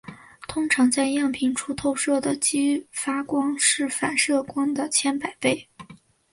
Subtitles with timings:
[0.47, 5.69] 通常在样品处透射的激发光是反射光的千百倍。